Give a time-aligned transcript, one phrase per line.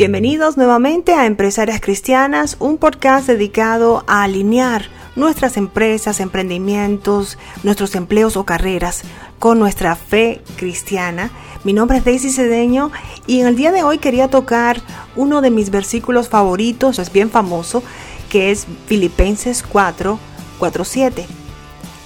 [0.00, 8.38] Bienvenidos nuevamente a Empresarias Cristianas, un podcast dedicado a alinear nuestras empresas, emprendimientos, nuestros empleos
[8.38, 9.02] o carreras
[9.38, 11.30] con nuestra fe cristiana.
[11.64, 12.90] Mi nombre es Daisy Cedeño
[13.26, 14.80] y en el día de hoy quería tocar
[15.16, 17.82] uno de mis versículos favoritos, es bien famoso,
[18.30, 20.18] que es Filipenses 4,
[20.58, 21.26] 4, 7.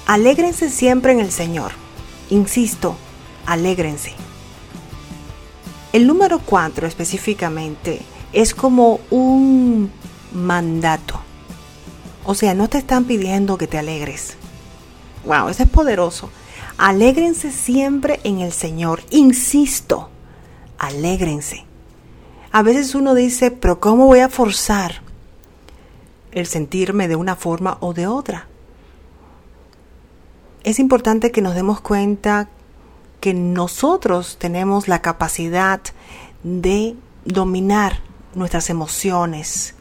[0.07, 1.71] Alégrense siempre en el Señor.
[2.29, 2.97] Insisto,
[3.47, 4.24] alégrense.
[5.95, 8.01] El número 4 específicamente
[8.33, 9.93] es como un
[10.33, 11.21] mandato.
[12.25, 14.37] O sea, no te están pidiendo que te alegres.
[15.25, 16.31] Wow, eso es poderoso.
[16.79, 19.03] Alégrense siempre en el Señor.
[19.11, 20.11] Insisto,
[20.79, 21.65] alégrense.
[22.51, 25.01] A veces uno dice, pero ¿cómo voy a forzar
[26.33, 28.49] el sentirme de una forma o de otra?
[30.65, 32.49] Es importante que nos demos cuenta
[33.25, 35.81] que nosotros tenemos la capacidad
[36.43, 36.95] de
[37.25, 38.01] dominar
[38.35, 39.75] nuestras emociones,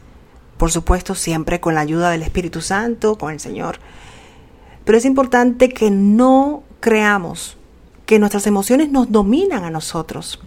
[0.56, 3.80] por supuesto siempre con la ayuda del Espíritu Santo, con el Señor.
[4.86, 7.58] Pero es importante que no creamos
[8.06, 10.40] que nuestras emociones nos dominan a nosotros.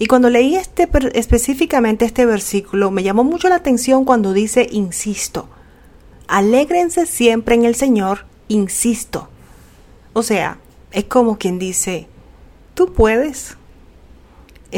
[0.00, 5.48] Y cuando leí este, específicamente este versículo, me llamó mucho la atención cuando dice, insisto,
[6.26, 9.28] alégrense siempre en el Señor, insisto.
[10.14, 10.58] O sea,
[10.90, 12.08] es como quien dice,
[12.74, 13.56] tú puedes,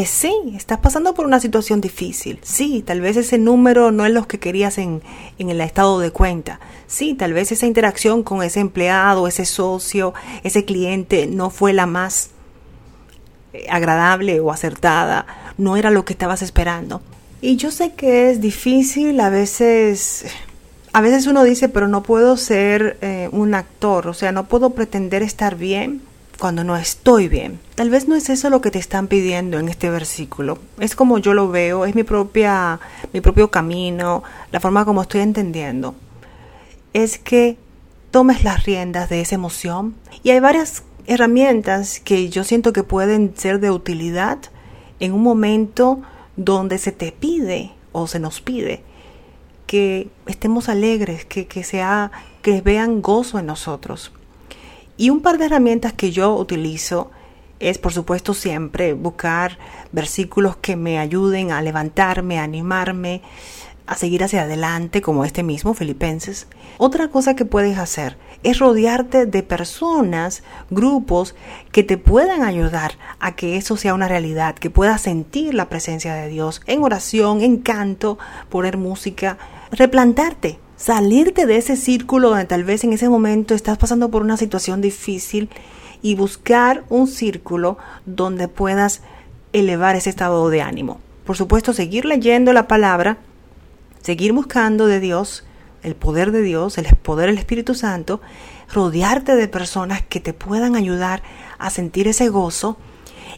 [0.05, 2.39] sí, estás pasando por una situación difícil.
[2.43, 5.03] Sí, tal vez ese número no es lo que querías en,
[5.39, 6.61] en el estado de cuenta.
[6.87, 10.13] Sí, tal vez esa interacción con ese empleado, ese socio,
[10.45, 12.31] ese cliente no fue la más
[13.55, 15.27] eh, agradable o acertada.
[15.57, 17.01] No era lo que estabas esperando.
[17.41, 20.27] Y yo sé que es difícil, a veces
[20.93, 24.71] a veces uno dice, pero no puedo ser eh, un actor, o sea, no puedo
[24.71, 26.01] pretender estar bien
[26.39, 27.59] cuando no estoy bien.
[27.75, 30.59] Tal vez no es eso lo que te están pidiendo en este versículo.
[30.79, 32.81] Es como yo lo veo, es mi propia
[33.13, 34.23] mi propio camino,
[34.53, 35.95] la forma como estoy entendiendo.
[36.93, 37.57] Es que
[38.11, 43.35] tomes las riendas de esa emoción y hay varias herramientas que yo siento que pueden
[43.37, 44.39] ser de utilidad
[45.01, 46.01] en un momento
[46.37, 48.83] donde se te pide o se nos pide
[49.67, 52.13] que estemos alegres, que, que, sea,
[52.43, 54.13] que vean gozo en nosotros.
[54.97, 57.11] Y un par de herramientas que yo utilizo
[57.61, 59.59] es, por supuesto, siempre buscar
[59.93, 63.23] versículos que me ayuden a levantarme, a animarme,
[63.87, 66.49] a seguir hacia adelante, como este mismo, Filipenses.
[66.79, 71.35] Otra cosa que puedes hacer es rodearte de personas, grupos
[71.73, 76.15] que te puedan ayudar a que eso sea una realidad, que puedas sentir la presencia
[76.15, 78.19] de Dios en oración, en canto,
[78.51, 79.39] poner música,
[79.71, 84.37] replantarte, salirte de ese círculo donde tal vez en ese momento estás pasando por una
[84.37, 85.49] situación difícil
[86.03, 89.01] y buscar un círculo donde puedas
[89.53, 91.01] elevar ese estado de ánimo.
[91.25, 93.19] Por supuesto, seguir leyendo la palabra,
[94.03, 95.45] seguir buscando de Dios,
[95.83, 98.21] el poder de Dios, el poder del Espíritu Santo,
[98.73, 101.23] rodearte de personas que te puedan ayudar
[101.59, 102.77] a sentir ese gozo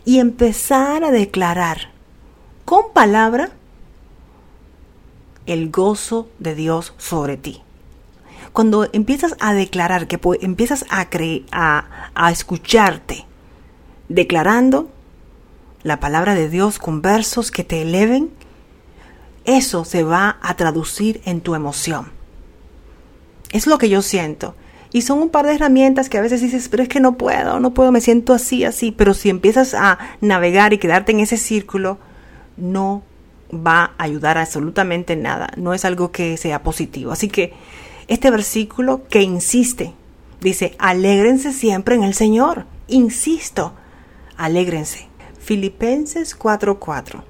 [0.04, 1.90] y empezar a declarar
[2.64, 3.50] con palabra
[5.48, 7.62] el gozo de Dios sobre ti.
[8.52, 11.08] Cuando empiezas a declarar, que empiezas a,
[11.50, 13.26] a, a escucharte,
[14.08, 14.88] declarando
[15.82, 18.30] la palabra de Dios con versos que te eleven,
[19.44, 22.10] eso se va a traducir en tu emoción.
[23.50, 24.54] Es lo que yo siento.
[24.92, 27.60] Y son un par de herramientas que a veces dices, pero es que no puedo,
[27.60, 28.90] no puedo, me siento así, así.
[28.92, 31.98] Pero si empiezas a navegar y quedarte en ese círculo,
[32.56, 33.02] no
[33.52, 37.12] va a ayudar absolutamente nada, no es algo que sea positivo.
[37.12, 37.54] Así que
[38.06, 39.94] este versículo que insiste,
[40.40, 43.72] dice, alégrense siempre en el Señor, insisto,
[44.36, 45.08] alégrense.
[45.38, 47.22] Filipenses 4:4,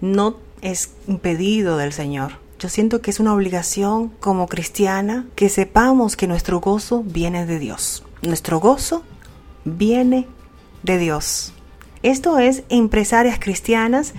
[0.00, 2.32] no es impedido del Señor.
[2.58, 7.58] Yo siento que es una obligación como cristiana que sepamos que nuestro gozo viene de
[7.58, 8.04] Dios.
[8.22, 9.02] Nuestro gozo
[9.64, 10.26] viene
[10.82, 11.54] de Dios.
[12.02, 14.14] Esto es Empresarias Cristianas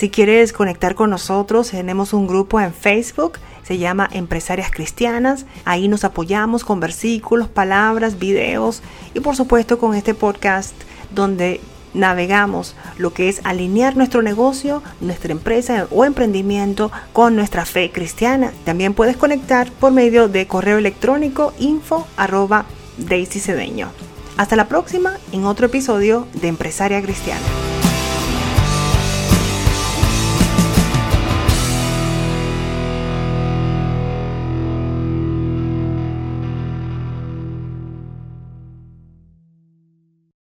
[0.00, 3.32] si quieres conectar con nosotros, tenemos un grupo en Facebook,
[3.62, 5.44] se llama Empresarias Cristianas.
[5.66, 8.80] Ahí nos apoyamos con versículos, palabras, videos
[9.12, 10.72] y por supuesto con este podcast
[11.14, 11.60] donde
[11.92, 18.54] navegamos lo que es alinear nuestro negocio, nuestra empresa o emprendimiento con nuestra fe cristiana.
[18.64, 22.64] También puedes conectar por medio de correo electrónico info arroba
[22.96, 23.90] Daisy Cedeño.
[24.38, 27.44] Hasta la próxima en otro episodio de Empresaria Cristiana.